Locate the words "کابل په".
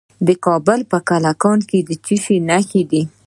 0.45-0.97